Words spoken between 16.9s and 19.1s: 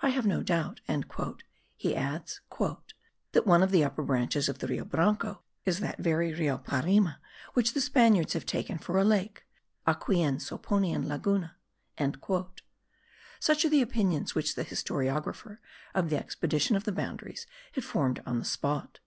Boundaries had formed on the spot.